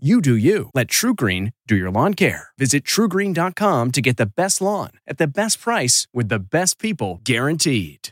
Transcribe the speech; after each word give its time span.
You 0.00 0.20
do 0.20 0.36
you. 0.36 0.70
Let 0.74 0.86
TruGreen 0.86 1.54
do 1.66 1.74
your 1.74 1.90
lawn 1.90 2.14
care. 2.14 2.50
Visit 2.56 2.84
trugreen.com 2.84 3.90
to 3.90 4.00
get 4.00 4.16
the 4.16 4.26
best 4.26 4.60
lawn 4.60 4.90
at 5.08 5.18
the 5.18 5.26
best 5.26 5.60
price 5.60 6.06
with 6.14 6.28
the 6.28 6.38
best 6.38 6.78
people 6.78 7.20
guaranteed. 7.24 8.10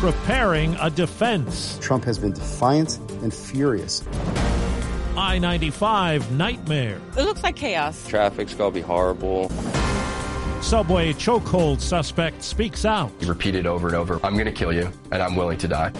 Preparing 0.00 0.74
a 0.80 0.90
defense. 0.90 1.78
Trump 1.80 2.02
has 2.02 2.18
been 2.18 2.32
defiant 2.32 2.98
and 3.22 3.32
furious. 3.32 4.02
I 5.16 5.38
95 5.38 6.32
nightmare. 6.32 7.00
It 7.16 7.22
looks 7.22 7.44
like 7.44 7.54
chaos. 7.54 8.08
Traffic's 8.08 8.54
gonna 8.54 8.72
be 8.72 8.80
horrible. 8.80 9.50
Subway 10.62 11.12
chokehold 11.12 11.80
suspect 11.80 12.42
speaks 12.42 12.84
out. 12.84 13.12
He 13.20 13.26
repeated 13.26 13.66
over 13.66 13.86
and 13.86 13.94
over, 13.94 14.18
I'm 14.24 14.36
gonna 14.36 14.50
kill 14.50 14.72
you, 14.72 14.90
and 15.12 15.22
I'm 15.22 15.36
willing 15.36 15.58
to 15.58 15.68
die. 15.68 15.92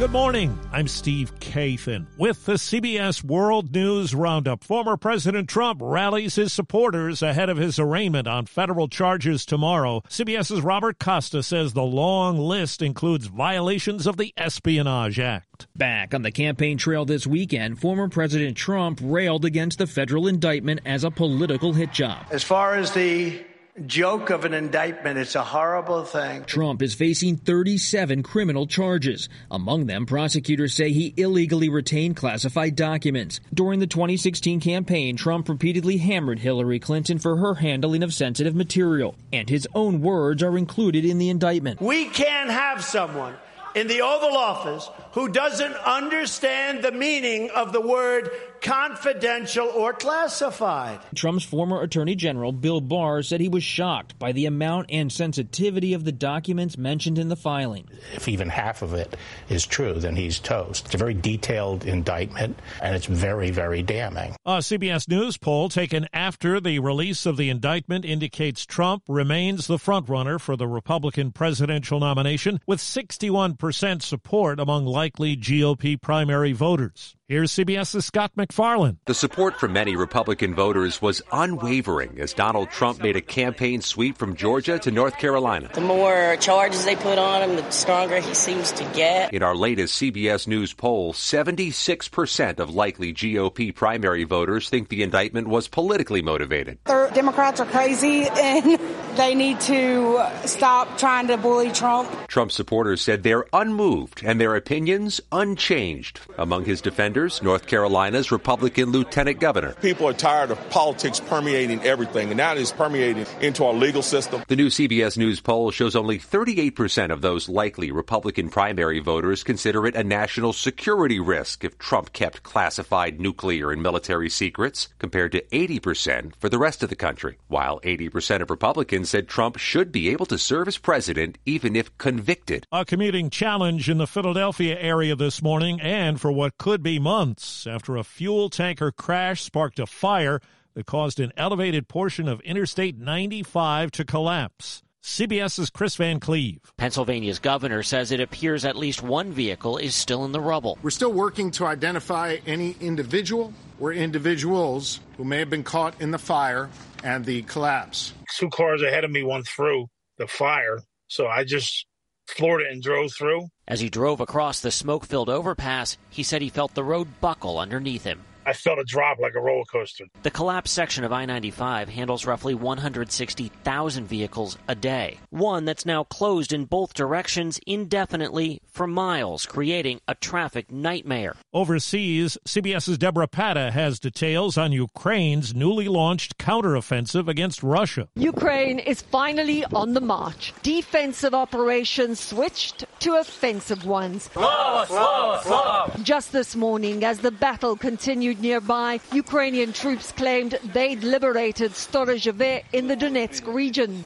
Good 0.00 0.12
morning. 0.12 0.58
I'm 0.72 0.88
Steve 0.88 1.38
Kathan 1.40 2.06
with 2.16 2.46
the 2.46 2.54
CBS 2.54 3.22
World 3.22 3.74
News 3.74 4.14
Roundup. 4.14 4.64
Former 4.64 4.96
President 4.96 5.46
Trump 5.46 5.78
rallies 5.84 6.36
his 6.36 6.54
supporters 6.54 7.20
ahead 7.20 7.50
of 7.50 7.58
his 7.58 7.78
arraignment 7.78 8.26
on 8.26 8.46
federal 8.46 8.88
charges 8.88 9.44
tomorrow. 9.44 10.00
CBS's 10.08 10.62
Robert 10.62 10.98
Costa 10.98 11.42
says 11.42 11.74
the 11.74 11.82
long 11.82 12.38
list 12.38 12.80
includes 12.80 13.26
violations 13.26 14.06
of 14.06 14.16
the 14.16 14.32
Espionage 14.38 15.20
Act. 15.20 15.66
Back 15.76 16.14
on 16.14 16.22
the 16.22 16.32
campaign 16.32 16.78
trail 16.78 17.04
this 17.04 17.26
weekend, 17.26 17.78
former 17.78 18.08
President 18.08 18.56
Trump 18.56 19.00
railed 19.02 19.44
against 19.44 19.76
the 19.76 19.86
federal 19.86 20.26
indictment 20.26 20.80
as 20.86 21.04
a 21.04 21.10
political 21.10 21.74
hit 21.74 21.92
job. 21.92 22.24
As 22.30 22.42
far 22.42 22.74
as 22.74 22.92
the 22.92 23.44
joke 23.86 24.30
of 24.30 24.44
an 24.44 24.54
indictment. 24.54 25.18
It's 25.18 25.34
a 25.34 25.42
horrible 25.42 26.04
thing. 26.04 26.44
Trump 26.44 26.82
is 26.82 26.94
facing 26.94 27.36
37 27.36 28.22
criminal 28.22 28.66
charges. 28.66 29.28
Among 29.50 29.86
them, 29.86 30.06
prosecutors 30.06 30.74
say 30.74 30.92
he 30.92 31.14
illegally 31.16 31.68
retained 31.68 32.16
classified 32.16 32.76
documents. 32.76 33.40
During 33.52 33.80
the 33.80 33.86
2016 33.86 34.60
campaign, 34.60 35.16
Trump 35.16 35.48
repeatedly 35.48 35.98
hammered 35.98 36.38
Hillary 36.38 36.78
Clinton 36.78 37.18
for 37.18 37.36
her 37.36 37.54
handling 37.54 38.02
of 38.02 38.14
sensitive 38.14 38.54
material, 38.54 39.14
and 39.32 39.48
his 39.48 39.66
own 39.74 40.00
words 40.00 40.42
are 40.42 40.58
included 40.58 41.04
in 41.04 41.18
the 41.18 41.30
indictment. 41.30 41.80
We 41.80 42.06
can't 42.06 42.50
have 42.50 42.84
someone 42.84 43.34
in 43.74 43.86
the 43.86 44.02
Oval 44.02 44.36
Office 44.36 44.88
who 45.12 45.28
doesn't 45.28 45.74
understand 45.74 46.82
the 46.82 46.92
meaning 46.92 47.50
of 47.50 47.72
the 47.72 47.80
word 47.80 48.30
confidential 48.60 49.66
or 49.68 49.92
classified. 49.92 51.00
Trump's 51.14 51.44
former 51.44 51.82
Attorney 51.82 52.14
General 52.14 52.52
Bill 52.52 52.80
Barr 52.80 53.22
said 53.22 53.40
he 53.40 53.48
was 53.48 53.64
shocked 53.64 54.18
by 54.18 54.32
the 54.32 54.46
amount 54.46 54.86
and 54.90 55.10
sensitivity 55.10 55.94
of 55.94 56.04
the 56.04 56.12
documents 56.12 56.76
mentioned 56.76 57.18
in 57.18 57.28
the 57.28 57.36
filing. 57.36 57.88
If 58.14 58.28
even 58.28 58.48
half 58.48 58.82
of 58.82 58.94
it 58.94 59.16
is 59.48 59.66
true, 59.66 59.94
then 59.94 60.16
he's 60.16 60.38
toast. 60.38 60.86
It's 60.86 60.94
a 60.94 60.98
very 60.98 61.14
detailed 61.14 61.84
indictment, 61.84 62.58
and 62.82 62.94
it's 62.94 63.06
very, 63.06 63.50
very 63.50 63.82
damning. 63.82 64.36
A 64.44 64.58
CBS 64.58 65.08
News 65.08 65.36
poll 65.36 65.68
taken 65.68 66.06
after 66.12 66.60
the 66.60 66.78
release 66.78 67.26
of 67.26 67.36
the 67.36 67.50
indictment 67.50 68.04
indicates 68.04 68.66
Trump 68.66 69.02
remains 69.08 69.66
the 69.66 69.76
frontrunner 69.76 70.40
for 70.40 70.56
the 70.56 70.68
Republican 70.68 71.32
presidential 71.32 72.00
nomination 72.00 72.60
with 72.66 72.80
61% 72.80 74.02
support 74.02 74.60
among 74.60 74.86
likely 74.86 75.36
GOP 75.36 76.00
primary 76.00 76.52
voters. 76.52 77.16
Here's 77.30 77.52
CBS's 77.52 78.06
Scott 78.06 78.32
MacFarlane. 78.34 78.98
The 79.06 79.14
support 79.14 79.60
from 79.60 79.72
many 79.72 79.94
Republican 79.94 80.52
voters 80.52 81.00
was 81.00 81.22
unwavering 81.30 82.18
as 82.18 82.34
Donald 82.34 82.70
Trump 82.70 83.00
made 83.00 83.14
a 83.14 83.20
campaign 83.20 83.82
sweep 83.82 84.18
from 84.18 84.34
Georgia 84.34 84.80
to 84.80 84.90
North 84.90 85.16
Carolina. 85.16 85.70
The 85.72 85.80
more 85.80 86.36
charges 86.40 86.84
they 86.84 86.96
put 86.96 87.18
on 87.18 87.48
him, 87.48 87.54
the 87.54 87.70
stronger 87.70 88.18
he 88.18 88.34
seems 88.34 88.72
to 88.72 88.84
get. 88.96 89.32
In 89.32 89.44
our 89.44 89.54
latest 89.54 90.02
CBS 90.02 90.48
News 90.48 90.72
poll, 90.72 91.12
76% 91.12 92.58
of 92.58 92.74
likely 92.74 93.14
GOP 93.14 93.72
primary 93.72 94.24
voters 94.24 94.68
think 94.68 94.88
the 94.88 95.04
indictment 95.04 95.46
was 95.46 95.68
politically 95.68 96.22
motivated. 96.22 96.80
The 96.86 97.12
Democrats 97.14 97.60
are 97.60 97.66
crazy 97.66 98.26
and 98.26 98.80
they 99.16 99.36
need 99.36 99.60
to 99.60 100.20
stop 100.46 100.98
trying 100.98 101.28
to 101.28 101.36
bully 101.36 101.70
Trump. 101.70 102.10
Trump 102.26 102.50
supporters 102.50 103.00
said 103.00 103.22
they're 103.22 103.46
unmoved 103.52 104.22
and 104.24 104.40
their 104.40 104.56
opinions 104.56 105.20
unchanged. 105.30 106.18
Among 106.36 106.64
his 106.64 106.80
defenders, 106.80 107.19
North 107.42 107.66
Carolina's 107.66 108.32
Republican 108.32 108.90
Lieutenant 108.90 109.40
Governor. 109.40 109.72
People 109.82 110.08
are 110.08 110.14
tired 110.14 110.50
of 110.50 110.70
politics 110.70 111.20
permeating 111.20 111.82
everything, 111.82 112.28
and 112.28 112.38
now 112.38 112.54
it's 112.54 112.72
permeating 112.72 113.26
into 113.40 113.64
our 113.64 113.74
legal 113.74 114.02
system. 114.02 114.42
The 114.48 114.56
new 114.56 114.68
CBS 114.68 115.18
News 115.18 115.40
poll 115.40 115.70
shows 115.70 115.94
only 115.94 116.18
38% 116.18 117.10
of 117.12 117.20
those 117.20 117.48
likely 117.48 117.90
Republican 117.92 118.48
primary 118.48 119.00
voters 119.00 119.44
consider 119.44 119.86
it 119.86 119.94
a 119.94 120.02
national 120.02 120.52
security 120.52 121.20
risk 121.20 121.64
if 121.64 121.78
Trump 121.78 122.12
kept 122.12 122.42
classified 122.42 123.20
nuclear 123.20 123.70
and 123.70 123.82
military 123.82 124.30
secrets, 124.30 124.88
compared 124.98 125.32
to 125.32 125.42
80% 125.52 126.34
for 126.36 126.48
the 126.48 126.58
rest 126.58 126.82
of 126.82 126.88
the 126.88 126.96
country. 126.96 127.36
While 127.48 127.80
80% 127.80 128.40
of 128.40 128.50
Republicans 128.50 129.10
said 129.10 129.28
Trump 129.28 129.58
should 129.58 129.92
be 129.92 130.08
able 130.08 130.26
to 130.26 130.38
serve 130.38 130.68
as 130.68 130.78
president 130.78 131.36
even 131.44 131.76
if 131.76 131.96
convicted. 131.98 132.66
A 132.72 132.84
commuting 132.84 133.30
challenge 133.30 133.90
in 133.90 133.98
the 133.98 134.06
Philadelphia 134.06 134.78
area 134.78 135.16
this 135.16 135.42
morning, 135.42 135.80
and 135.80 136.20
for 136.20 136.30
what 136.30 136.56
could 136.58 136.82
be 136.82 136.98
months 137.10 137.66
after 137.66 137.96
a 137.96 138.04
fuel 138.04 138.48
tanker 138.48 138.92
crash 138.92 139.42
sparked 139.42 139.80
a 139.80 139.86
fire 139.86 140.40
that 140.74 140.86
caused 140.86 141.18
an 141.18 141.32
elevated 141.36 141.88
portion 141.88 142.28
of 142.28 142.40
Interstate 142.42 142.96
95 142.96 143.90
to 143.90 144.04
collapse. 144.04 144.80
CBS's 145.02 145.70
Kris 145.70 145.96
Van 145.96 146.20
Cleave. 146.20 146.60
Pennsylvania's 146.76 147.40
governor 147.40 147.82
says 147.82 148.12
it 148.12 148.20
appears 148.20 148.64
at 148.64 148.76
least 148.76 149.02
one 149.02 149.32
vehicle 149.32 149.76
is 149.76 149.96
still 149.96 150.24
in 150.24 150.30
the 150.30 150.40
rubble. 150.40 150.78
We're 150.84 150.90
still 150.90 151.12
working 151.12 151.50
to 151.52 151.66
identify 151.66 152.36
any 152.46 152.76
individual 152.80 153.52
or 153.80 153.92
individuals 153.92 155.00
who 155.16 155.24
may 155.24 155.40
have 155.40 155.50
been 155.50 155.64
caught 155.64 156.00
in 156.00 156.12
the 156.12 156.18
fire 156.18 156.70
and 157.02 157.24
the 157.24 157.42
collapse. 157.42 158.12
Two 158.36 158.50
cars 158.50 158.82
ahead 158.82 159.02
of 159.02 159.10
me 159.10 159.24
went 159.24 159.48
through 159.48 159.88
the 160.16 160.28
fire, 160.28 160.78
so 161.08 161.26
I 161.26 161.42
just 161.42 161.86
floored 162.30 162.62
it 162.62 162.72
and 162.72 162.82
drove 162.82 163.12
through. 163.12 163.48
As 163.68 163.80
he 163.80 163.88
drove 163.88 164.20
across 164.20 164.60
the 164.60 164.70
smoke 164.70 165.06
filled 165.06 165.28
overpass, 165.28 165.96
he 166.08 166.22
said 166.22 166.42
he 166.42 166.48
felt 166.48 166.74
the 166.74 166.84
road 166.84 167.20
buckle 167.20 167.58
underneath 167.58 168.04
him. 168.04 168.22
I 168.50 168.52
felt 168.52 168.80
a 168.80 168.84
drop 168.84 169.20
like 169.20 169.36
a 169.36 169.40
roller 169.40 169.64
coaster. 169.64 170.06
The 170.24 170.30
collapsed 170.32 170.74
section 170.74 171.04
of 171.04 171.12
I 171.12 171.24
95 171.24 171.88
handles 171.88 172.26
roughly 172.26 172.52
160,000 172.52 174.06
vehicles 174.08 174.58
a 174.66 174.74
day. 174.74 175.20
One 175.30 175.66
that's 175.66 175.86
now 175.86 176.02
closed 176.02 176.52
in 176.52 176.64
both 176.64 176.92
directions 176.92 177.60
indefinitely 177.64 178.60
for 178.68 178.88
miles, 178.88 179.46
creating 179.46 180.00
a 180.08 180.16
traffic 180.16 180.72
nightmare. 180.72 181.36
Overseas, 181.54 182.36
CBS's 182.44 182.98
Deborah 182.98 183.28
Patta 183.28 183.70
has 183.70 184.00
details 184.00 184.58
on 184.58 184.72
Ukraine's 184.72 185.54
newly 185.54 185.86
launched 185.86 186.36
counteroffensive 186.36 187.28
against 187.28 187.62
Russia. 187.62 188.08
Ukraine 188.16 188.80
is 188.80 189.00
finally 189.00 189.64
on 189.66 189.94
the 189.94 190.00
march. 190.00 190.52
Defensive 190.64 191.34
operations 191.34 192.18
switched 192.18 192.84
to 192.98 193.14
offensive 193.14 193.86
ones. 193.86 194.24
Slow, 194.32 194.84
slow, 194.88 195.38
slow. 195.44 195.92
Just 196.02 196.32
this 196.32 196.56
morning, 196.56 197.04
as 197.04 197.20
the 197.20 197.30
battle 197.30 197.76
continued 197.76 198.39
nearby, 198.40 199.00
Ukrainian 199.12 199.72
troops 199.72 200.12
claimed 200.12 200.58
they'd 200.72 201.02
liberated 201.04 201.72
Storozheve 201.72 202.64
in 202.72 202.88
the 202.88 202.96
Donetsk 202.96 203.46
region. 203.52 204.04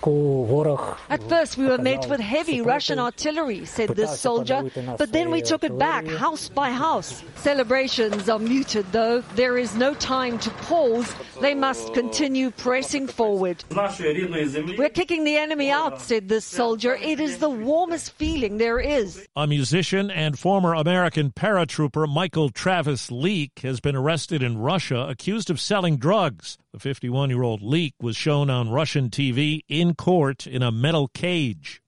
At 1.10 1.22
first, 1.28 1.56
we 1.56 1.66
were 1.66 1.78
met 1.78 2.08
with 2.08 2.20
heavy 2.20 2.60
Russian 2.60 2.98
artillery, 2.98 3.64
said 3.64 3.90
this 3.90 4.18
soldier 4.20 4.70
but 4.98 5.12
then 5.12 5.30
we 5.30 5.42
took 5.42 5.64
it 5.64 5.78
back 5.78 6.06
house 6.06 6.48
by 6.48 6.70
house. 6.70 7.22
Celebrations 7.36 8.28
are 8.28 8.38
muted, 8.38 8.90
though. 8.92 9.20
There 9.34 9.58
is 9.58 9.74
no 9.76 9.94
time 9.94 10.38
to 10.40 10.50
pause. 10.50 11.14
They 11.40 11.54
must 11.54 11.94
continue 11.94 12.50
pressing 12.50 13.06
forward. 13.06 13.64
We're 13.70 14.88
kicking 14.88 15.24
the 15.24 15.36
enemy 15.36 15.70
out, 15.70 16.00
said 16.00 16.28
this 16.28 16.44
soldier. 16.44 16.94
It 16.94 17.20
is 17.20 17.38
the 17.38 17.50
warmest 17.50 18.12
feeling 18.12 18.58
there 18.58 18.80
is. 18.80 19.26
A 19.36 19.46
musician 19.46 20.10
and 20.10 20.38
former 20.38 20.74
American 20.74 21.30
paratrooper 21.30 22.08
Michael 22.12 22.50
Travis 22.50 23.10
Leake 23.10 23.60
has 23.60 23.80
been 23.80 23.96
arrested 23.96 24.23
in 24.32 24.58
Russia 24.58 25.06
accused 25.08 25.50
of 25.50 25.60
selling 25.60 25.96
drugs. 25.96 26.58
The 26.72 26.78
51 26.78 27.30
year 27.30 27.42
old 27.42 27.62
Leake 27.62 27.94
was 28.00 28.16
shown 28.16 28.50
on 28.50 28.70
Russian 28.70 29.10
TV 29.10 29.60
in 29.68 29.94
court 29.94 30.46
in 30.46 30.62
a 30.62 30.72
metal 30.72 31.08
cage. 31.08 31.82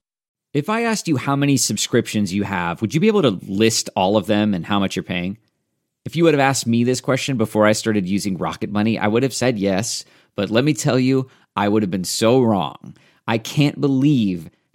If 0.53 0.69
I 0.69 0.83
asked 0.83 1.07
you 1.07 1.17
how 1.17 1.35
many 1.35 1.57
subscriptions 1.57 2.33
you 2.33 2.43
have, 2.43 2.81
would 2.81 2.93
you 2.93 2.99
be 2.99 3.07
able 3.07 3.21
to 3.21 3.39
list 3.47 3.89
all 3.95 4.17
of 4.17 4.27
them 4.27 4.53
and 4.53 4.65
how 4.65 4.79
much 4.79 4.95
you're 4.95 5.03
paying? 5.03 5.37
If 6.05 6.15
you 6.15 6.23
would 6.23 6.33
have 6.33 6.39
asked 6.39 6.65
me 6.65 6.83
this 6.83 7.01
question 7.01 7.37
before 7.37 7.65
I 7.65 7.73
started 7.73 8.07
using 8.07 8.37
Rocket 8.37 8.71
Money, 8.71 8.97
I 8.97 9.07
would 9.07 9.23
have 9.23 9.33
said 9.33 9.59
yes. 9.59 10.05
But 10.35 10.49
let 10.49 10.63
me 10.63 10.73
tell 10.73 10.97
you, 10.97 11.29
I 11.55 11.67
would 11.67 11.83
have 11.83 11.91
been 11.91 12.03
so 12.03 12.41
wrong. 12.41 12.95
I 13.27 13.37
can't 13.37 13.81
believe 13.81 14.49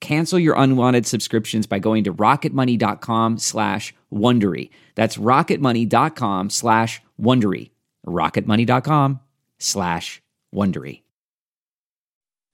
Cancel 0.00 0.38
your 0.38 0.54
unwanted 0.56 1.06
subscriptions 1.06 1.66
by 1.66 1.78
going 1.78 2.04
to 2.04 2.14
rocketmoney.com 2.14 3.38
slash 3.38 3.94
Wondery. 4.12 4.70
That's 4.94 5.16
rocketmoney.com 5.16 6.50
slash 6.50 7.02
Wondery. 7.20 7.70
rocketmoney.com 8.06 9.20
slash 9.58 10.22
Wondery. 10.54 11.02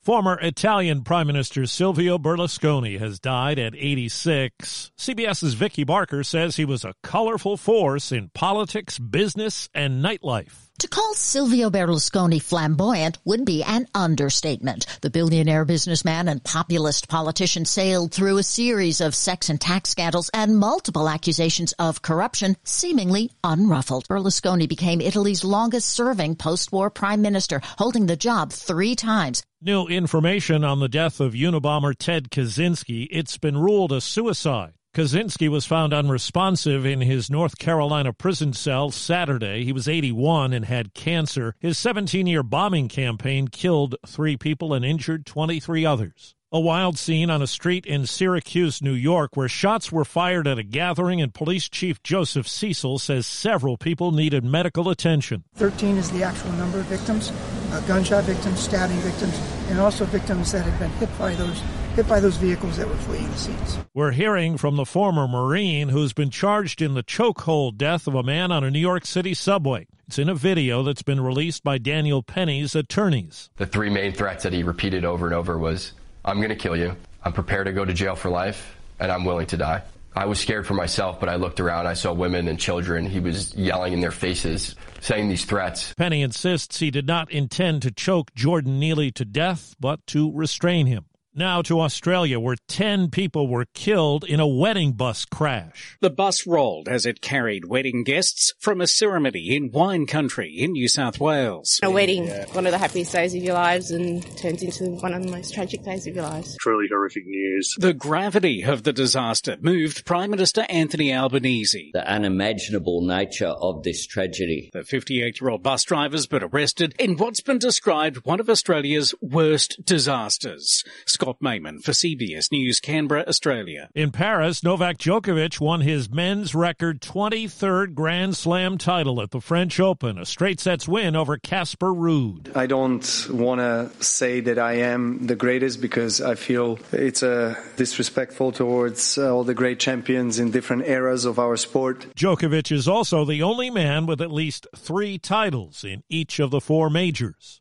Former 0.04 0.38
Italian 0.40 1.02
Prime 1.02 1.26
Minister 1.26 1.64
Silvio 1.64 2.18
Berlusconi 2.18 2.98
has 2.98 3.18
died 3.18 3.58
at 3.58 3.74
86. 3.74 4.92
CBS's 4.98 5.54
Vicki 5.54 5.82
Barker 5.82 6.22
says 6.22 6.56
he 6.56 6.66
was 6.66 6.84
a 6.84 6.92
colorful 7.02 7.56
force 7.56 8.12
in 8.12 8.28
politics, 8.34 8.98
business, 8.98 9.70
and 9.72 10.04
nightlife. 10.04 10.68
To 10.80 10.88
call 10.88 11.14
Silvio 11.14 11.70
Berlusconi 11.70 12.42
flamboyant 12.42 13.18
would 13.24 13.44
be 13.44 13.62
an 13.62 13.86
understatement. 13.94 14.86
The 15.02 15.10
billionaire 15.10 15.64
businessman 15.64 16.26
and 16.26 16.42
populist 16.42 17.08
politician 17.08 17.64
sailed 17.64 18.12
through 18.12 18.38
a 18.38 18.42
series 18.42 19.00
of 19.00 19.14
sex 19.14 19.48
and 19.48 19.60
tax 19.60 19.90
scandals 19.90 20.30
and 20.34 20.58
multiple 20.58 21.08
accusations 21.08 21.74
of 21.78 22.02
corruption, 22.02 22.56
seemingly 22.64 23.30
unruffled. 23.44 24.08
Berlusconi 24.08 24.68
became 24.68 25.00
Italy's 25.00 25.44
longest 25.44 25.90
serving 25.90 26.34
post-war 26.34 26.90
prime 26.90 27.22
minister, 27.22 27.60
holding 27.78 28.06
the 28.06 28.16
job 28.16 28.52
three 28.52 28.96
times. 28.96 29.44
New 29.62 29.86
information 29.86 30.64
on 30.64 30.80
the 30.80 30.88
death 30.88 31.20
of 31.20 31.34
Unabomber 31.34 31.94
Ted 31.96 32.30
Kaczynski. 32.30 33.06
It's 33.12 33.38
been 33.38 33.56
ruled 33.56 33.92
a 33.92 34.00
suicide. 34.00 34.72
Kaczynski 34.94 35.48
was 35.48 35.66
found 35.66 35.92
unresponsive 35.92 36.86
in 36.86 37.00
his 37.00 37.28
North 37.28 37.58
Carolina 37.58 38.12
prison 38.12 38.52
cell 38.52 38.92
Saturday. 38.92 39.64
He 39.64 39.72
was 39.72 39.88
81 39.88 40.52
and 40.52 40.64
had 40.64 40.94
cancer. 40.94 41.56
His 41.58 41.76
17 41.78 42.28
year 42.28 42.44
bombing 42.44 42.86
campaign 42.86 43.48
killed 43.48 43.96
three 44.06 44.36
people 44.36 44.72
and 44.72 44.84
injured 44.84 45.26
23 45.26 45.84
others. 45.84 46.36
A 46.52 46.60
wild 46.60 46.96
scene 46.96 47.28
on 47.28 47.42
a 47.42 47.48
street 47.48 47.84
in 47.84 48.06
Syracuse, 48.06 48.80
New 48.80 48.92
York, 48.92 49.36
where 49.36 49.48
shots 49.48 49.90
were 49.90 50.04
fired 50.04 50.46
at 50.46 50.60
a 50.60 50.62
gathering, 50.62 51.20
and 51.20 51.34
Police 51.34 51.68
Chief 51.68 52.00
Joseph 52.04 52.46
Cecile 52.46 53.00
says 53.00 53.26
several 53.26 53.76
people 53.76 54.12
needed 54.12 54.44
medical 54.44 54.88
attention. 54.88 55.42
13 55.56 55.96
is 55.96 56.12
the 56.12 56.22
actual 56.22 56.52
number 56.52 56.78
of 56.78 56.86
victims 56.86 57.32
uh, 57.72 57.80
gunshot 57.88 58.22
victims, 58.22 58.60
stabbing 58.60 58.98
victims, 58.98 59.36
and 59.68 59.80
also 59.80 60.04
victims 60.04 60.52
that 60.52 60.64
had 60.64 60.78
been 60.78 60.90
hit 60.92 61.18
by 61.18 61.34
those 61.34 61.60
hit 61.94 62.08
by 62.08 62.18
those 62.20 62.36
vehicles 62.36 62.76
that 62.76 62.88
were 62.88 62.96
fleeing 62.96 63.30
the 63.30 63.36
scenes. 63.36 63.78
We're 63.94 64.10
hearing 64.10 64.58
from 64.58 64.76
the 64.76 64.84
former 64.84 65.28
Marine 65.28 65.90
who's 65.90 66.12
been 66.12 66.30
charged 66.30 66.82
in 66.82 66.94
the 66.94 67.04
chokehold 67.04 67.76
death 67.76 68.06
of 68.06 68.14
a 68.14 68.22
man 68.22 68.50
on 68.50 68.64
a 68.64 68.70
New 68.70 68.80
York 68.80 69.06
City 69.06 69.34
subway. 69.34 69.86
It's 70.08 70.18
in 70.18 70.28
a 70.28 70.34
video 70.34 70.82
that's 70.82 71.02
been 71.02 71.20
released 71.20 71.62
by 71.62 71.78
Daniel 71.78 72.22
Penny's 72.22 72.74
attorneys. 72.74 73.48
The 73.56 73.66
three 73.66 73.90
main 73.90 74.12
threats 74.12 74.42
that 74.42 74.52
he 74.52 74.62
repeated 74.62 75.04
over 75.04 75.26
and 75.26 75.34
over 75.34 75.56
was 75.56 75.92
I'm 76.24 76.38
going 76.38 76.50
to 76.50 76.56
kill 76.56 76.76
you. 76.76 76.96
I'm 77.22 77.32
prepared 77.32 77.66
to 77.66 77.72
go 77.72 77.84
to 77.84 77.92
jail 77.92 78.16
for 78.16 78.28
life, 78.28 78.76
and 78.98 79.10
I'm 79.10 79.24
willing 79.24 79.46
to 79.46 79.56
die. 79.56 79.82
I 80.16 80.26
was 80.26 80.38
scared 80.38 80.66
for 80.66 80.74
myself, 80.74 81.18
but 81.18 81.28
I 81.28 81.36
looked 81.36 81.58
around. 81.58 81.86
I 81.86 81.94
saw 81.94 82.12
women 82.12 82.48
and 82.48 82.58
children. 82.58 83.06
He 83.06 83.18
was 83.18 83.54
yelling 83.54 83.92
in 83.92 84.00
their 84.00 84.12
faces, 84.12 84.76
saying 85.00 85.28
these 85.28 85.44
threats. 85.44 85.92
Penny 85.94 86.22
insists 86.22 86.78
he 86.78 86.90
did 86.90 87.06
not 87.06 87.30
intend 87.32 87.82
to 87.82 87.90
choke 87.90 88.34
Jordan 88.34 88.78
Neely 88.78 89.10
to 89.12 89.24
death, 89.24 89.74
but 89.80 90.06
to 90.08 90.30
restrain 90.32 90.86
him. 90.86 91.06
Now 91.36 91.62
to 91.62 91.80
Australia, 91.80 92.38
where 92.38 92.54
10 92.68 93.10
people 93.10 93.48
were 93.48 93.64
killed 93.74 94.22
in 94.22 94.38
a 94.38 94.46
wedding 94.46 94.92
bus 94.92 95.24
crash. 95.24 95.98
The 96.00 96.08
bus 96.08 96.46
rolled 96.46 96.88
as 96.88 97.06
it 97.06 97.20
carried 97.20 97.64
wedding 97.64 98.04
guests 98.04 98.54
from 98.60 98.80
a 98.80 98.86
ceremony 98.86 99.56
in 99.56 99.72
wine 99.72 100.06
country 100.06 100.54
in 100.56 100.70
New 100.70 100.86
South 100.86 101.18
Wales. 101.18 101.80
A 101.82 101.90
wedding, 101.90 102.28
one 102.52 102.66
of 102.66 102.72
the 102.72 102.78
happiest 102.78 103.10
days 103.10 103.34
of 103.34 103.42
your 103.42 103.54
lives, 103.54 103.90
and 103.90 104.22
turns 104.38 104.62
into 104.62 104.92
one 105.00 105.12
of 105.12 105.24
the 105.24 105.30
most 105.32 105.52
tragic 105.52 105.82
days 105.82 106.06
of 106.06 106.14
your 106.14 106.22
lives. 106.22 106.56
Truly 106.60 106.86
horrific 106.88 107.26
news. 107.26 107.74
The 107.78 107.94
gravity 107.94 108.62
of 108.62 108.84
the 108.84 108.92
disaster 108.92 109.56
moved 109.60 110.04
Prime 110.04 110.30
Minister 110.30 110.64
Anthony 110.68 111.12
Albanese. 111.12 111.90
The 111.94 112.08
unimaginable 112.08 113.00
nature 113.04 113.54
of 113.60 113.82
this 113.82 114.06
tragedy. 114.06 114.70
The 114.72 114.84
58 114.84 115.40
year 115.40 115.50
old 115.50 115.64
bus 115.64 115.82
driver's 115.82 116.28
been 116.28 116.44
arrested 116.44 116.94
in 116.96 117.16
what's 117.16 117.40
been 117.40 117.58
described 117.58 118.24
one 118.24 118.38
of 118.38 118.48
Australia's 118.48 119.16
worst 119.20 119.84
disasters. 119.84 120.84
Scott 121.06 121.23
Mayman 121.42 121.82
for 121.82 121.92
CBS 121.92 122.52
News, 122.52 122.80
Canberra, 122.80 123.24
Australia. 123.26 123.88
In 123.94 124.10
Paris, 124.10 124.62
Novak 124.62 124.98
Djokovic 124.98 125.60
won 125.60 125.80
his 125.80 126.10
men's 126.10 126.54
record 126.54 127.00
23rd 127.00 127.94
Grand 127.94 128.36
Slam 128.36 128.78
title 128.78 129.20
at 129.20 129.30
the 129.30 129.40
French 129.40 129.80
Open, 129.80 130.18
a 130.18 130.26
straight 130.26 130.60
sets 130.60 130.86
win 130.86 131.16
over 131.16 131.36
Casper 131.38 131.92
Ruud. 131.92 132.56
I 132.56 132.66
don't 132.66 133.30
want 133.30 133.60
to 133.60 133.90
say 134.02 134.40
that 134.40 134.58
I 134.58 134.74
am 134.74 135.26
the 135.26 135.36
greatest 135.36 135.80
because 135.80 136.20
I 136.20 136.34
feel 136.34 136.78
it's 136.92 137.22
uh, 137.22 137.54
disrespectful 137.76 138.52
towards 138.52 139.18
uh, 139.18 139.34
all 139.34 139.44
the 139.44 139.54
great 139.54 139.80
champions 139.80 140.38
in 140.38 140.50
different 140.50 140.86
eras 140.86 141.24
of 141.24 141.38
our 141.38 141.56
sport. 141.56 142.06
Djokovic 142.16 142.70
is 142.70 142.86
also 142.88 143.24
the 143.24 143.42
only 143.42 143.70
man 143.70 144.06
with 144.06 144.20
at 144.20 144.30
least 144.30 144.66
three 144.76 145.18
titles 145.18 145.84
in 145.84 146.02
each 146.08 146.38
of 146.38 146.50
the 146.50 146.60
four 146.60 146.90
majors. 146.90 147.60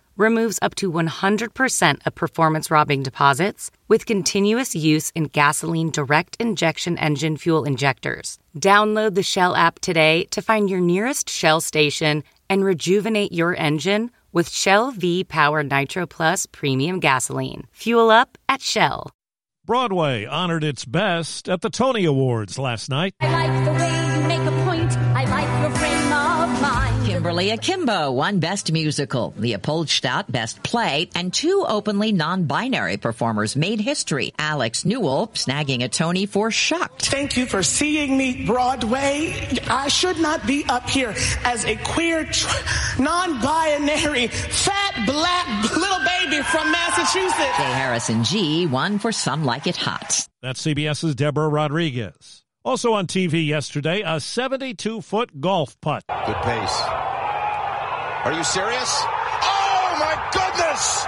removes 0.21 0.59
up 0.61 0.75
to 0.75 0.89
100% 0.91 2.05
of 2.05 2.15
performance 2.15 2.71
robbing 2.71 3.03
deposits 3.03 3.71
with 3.89 4.05
continuous 4.05 4.73
use 4.73 5.11
in 5.15 5.25
gasoline 5.25 5.91
direct 5.91 6.37
injection 6.39 6.97
engine 6.97 7.35
fuel 7.35 7.65
injectors. 7.65 8.37
Download 8.57 9.15
the 9.15 9.23
Shell 9.23 9.55
app 9.55 9.79
today 9.79 10.25
to 10.31 10.41
find 10.41 10.69
your 10.69 10.79
nearest 10.79 11.29
Shell 11.29 11.61
station 11.61 12.23
and 12.49 12.63
rejuvenate 12.63 13.33
your 13.33 13.55
engine 13.55 14.11
with 14.31 14.49
Shell 14.49 14.91
V 14.91 15.25
Power 15.25 15.63
Nitro 15.63 16.05
Plus 16.07 16.45
Premium 16.45 16.99
Gasoline. 17.01 17.67
Fuel 17.73 18.09
up 18.09 18.37
at 18.47 18.61
Shell. 18.61 19.11
Broadway 19.65 20.25
honored 20.25 20.63
its 20.63 20.85
best 20.85 21.47
at 21.47 21.61
the 21.61 21.69
Tony 21.69 22.05
Awards 22.05 22.57
last 22.57 22.89
night. 22.89 23.13
I 23.19 23.31
like 23.31 23.65
the 23.65 23.71
way 23.71 24.15
you 24.15 24.27
make 24.27 24.41
a 24.41 24.65
point. 24.65 24.97
I 25.15 25.25
like 25.25 25.61
your 25.61 25.71
frame 25.77 25.93
of 25.97 26.03
mind. 26.03 26.10
Kimberly 27.11 27.49
Akimbo 27.49 28.11
won 28.13 28.39
Best 28.39 28.71
Musical, 28.71 29.33
Leopoldstadt 29.37 30.31
Best 30.31 30.63
Play, 30.63 31.09
and 31.13 31.33
two 31.33 31.65
openly 31.67 32.13
non-binary 32.13 32.95
performers 32.95 33.57
made 33.57 33.81
history. 33.81 34.33
Alex 34.39 34.85
Newell 34.85 35.27
snagging 35.33 35.83
a 35.83 35.89
Tony 35.89 36.25
for 36.25 36.51
Shucked. 36.51 37.07
Thank 37.07 37.35
you 37.35 37.45
for 37.45 37.63
seeing 37.63 38.17
me 38.17 38.45
Broadway. 38.45 39.33
I 39.67 39.89
should 39.89 40.19
not 40.19 40.47
be 40.47 40.63
up 40.69 40.89
here 40.89 41.13
as 41.43 41.65
a 41.65 41.75
queer, 41.75 42.23
tr- 42.23 43.01
non-binary, 43.01 44.27
fat, 44.27 45.03
black 45.05 45.75
little 45.75 45.99
baby 46.05 46.41
from 46.43 46.71
Massachusetts. 46.71 47.57
J. 47.57 47.63
Harrison 47.63 48.23
Ghee 48.23 48.67
won 48.67 48.99
for 48.99 49.11
Some 49.11 49.43
Like 49.43 49.67
It 49.67 49.75
Hot. 49.75 50.27
That's 50.41 50.65
CBS's 50.65 51.15
Deborah 51.15 51.49
Rodriguez. 51.49 52.40
Also 52.63 52.93
on 52.93 53.07
TV 53.07 53.45
yesterday, 53.45 54.03
a 54.05 54.19
72 54.19 55.01
foot 55.01 55.41
golf 55.41 55.79
putt. 55.81 56.03
Good 56.07 56.35
pace. 56.43 56.81
Are 58.23 58.33
you 58.33 58.43
serious? 58.43 59.01
Oh 59.43 59.97
my 59.99 60.29
goodness! 60.31 61.05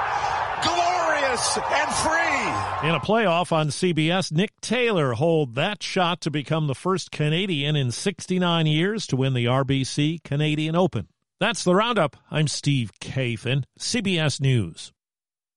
Glorious 0.64 1.58
and 1.58 1.92
free! 2.02 2.90
In 2.90 2.96
a 2.96 3.00
playoff 3.00 3.52
on 3.52 3.68
CBS, 3.68 4.32
Nick 4.32 4.60
Taylor 4.62 5.14
holed 5.14 5.54
that 5.54 5.84
shot 5.84 6.22
to 6.22 6.32
become 6.32 6.66
the 6.66 6.74
first 6.74 7.12
Canadian 7.12 7.76
in 7.76 7.92
69 7.92 8.66
years 8.66 9.06
to 9.08 9.16
win 9.16 9.36
the 9.36 9.46
RBC 9.46 10.24
Canadian 10.24 10.76
Open. 10.76 11.08
That's 11.40 11.64
the 11.64 11.76
roundup. 11.76 12.18
I'm 12.32 12.48
Steve 12.48 12.92
Kathan, 13.00 13.66
CBS 13.78 14.42
News. 14.42 14.92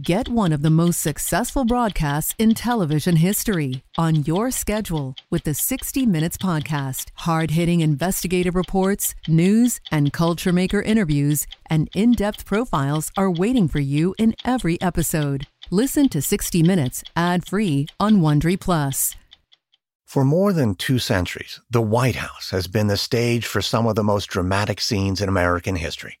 Get 0.00 0.30
one 0.30 0.54
of 0.54 0.62
the 0.62 0.70
most 0.70 1.02
successful 1.02 1.66
broadcasts 1.66 2.34
in 2.38 2.54
television 2.54 3.16
history 3.16 3.82
on 3.98 4.22
your 4.24 4.50
schedule 4.50 5.14
with 5.30 5.44
the 5.44 5.52
60 5.52 6.06
Minutes 6.06 6.38
Podcast. 6.38 7.10
Hard 7.16 7.50
hitting 7.50 7.80
investigative 7.80 8.54
reports, 8.54 9.14
news, 9.28 9.80
and 9.92 10.10
culture 10.10 10.54
maker 10.54 10.80
interviews, 10.80 11.46
and 11.68 11.90
in 11.94 12.12
depth 12.12 12.46
profiles 12.46 13.12
are 13.18 13.30
waiting 13.30 13.68
for 13.68 13.78
you 13.78 14.14
in 14.18 14.34
every 14.42 14.80
episode. 14.80 15.48
Listen 15.70 16.08
to 16.08 16.22
60 16.22 16.62
Minutes 16.62 17.04
ad 17.14 17.46
free 17.46 17.86
on 18.00 18.22
Wondery 18.22 18.58
Plus. 18.58 19.14
For 20.06 20.24
more 20.24 20.54
than 20.54 20.76
two 20.76 20.98
centuries, 20.98 21.60
the 21.68 21.82
White 21.82 22.16
House 22.16 22.52
has 22.52 22.68
been 22.68 22.86
the 22.86 22.96
stage 22.96 23.44
for 23.44 23.60
some 23.60 23.86
of 23.86 23.96
the 23.96 24.02
most 24.02 24.30
dramatic 24.30 24.80
scenes 24.80 25.20
in 25.20 25.28
American 25.28 25.76
history. 25.76 26.20